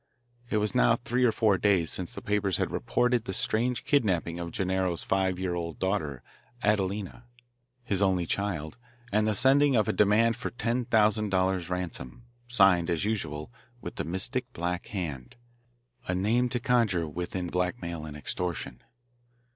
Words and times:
It 0.49 0.57
was 0.57 0.73
now 0.73 0.95
three 0.95 1.23
or 1.25 1.31
four 1.31 1.59
days 1.59 1.91
since 1.91 2.15
the 2.15 2.23
papers 2.23 2.57
had 2.57 2.71
reported 2.71 3.25
the 3.25 3.33
strange 3.33 3.83
kidnapping 3.85 4.39
of 4.39 4.49
Gennaro's 4.49 5.03
five 5.03 5.37
year 5.37 5.53
old 5.53 5.77
daughter 5.77 6.23
Adelina, 6.63 7.25
his 7.83 8.01
only 8.01 8.25
child, 8.25 8.77
and 9.11 9.27
the 9.27 9.35
sending 9.35 9.75
of 9.75 9.87
a 9.87 9.93
demand 9.93 10.37
for 10.37 10.49
ten 10.49 10.85
thousand 10.85 11.29
dollars 11.29 11.69
ransom, 11.69 12.23
signed, 12.47 12.89
as 12.89 13.05
usual, 13.05 13.51
with 13.79 13.97
the 13.97 14.03
mystic 14.03 14.51
Black 14.53 14.87
Hand 14.87 15.35
a 16.07 16.15
name 16.15 16.49
to 16.49 16.59
conjure 16.59 17.07
with 17.07 17.35
in 17.35 17.45
blackmail 17.49 18.03
and 18.03 18.17
extortion. 18.17 18.81